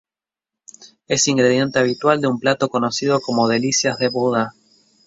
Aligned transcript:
Es 1.07 1.27
ingrediente 1.27 1.77
habitual 1.77 2.21
de 2.21 2.27
un 2.27 2.39
plato 2.39 2.69
conocido 2.69 3.21
como 3.21 3.47
Delicias 3.47 3.99
de 3.99 4.09
Buda. 4.09 4.55